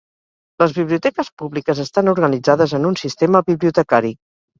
[0.61, 4.13] Les biblioteques públiques estan organitzades en un sistema bibliotecari.